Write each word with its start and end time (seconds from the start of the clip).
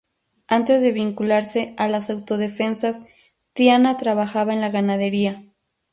Antes 0.47 0.81
de 0.81 0.93
vincularse 0.93 1.75
a 1.77 1.87
las 1.87 2.09
autodefensas, 2.09 3.05
Triana 3.53 3.97
trabajaba 3.97 4.51
en 4.51 4.59
la 4.61 4.69
ganadería. 4.69 5.43